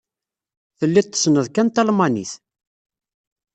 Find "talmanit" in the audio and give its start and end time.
1.69-2.33